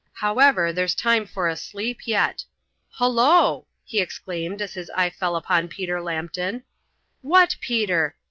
[0.13, 2.43] "However, there's time for a sleep yet.
[2.97, 6.63] Hullo!" he exclaimed as his eye fell on Peter Lambton.
[7.21, 8.15] "What, Peter!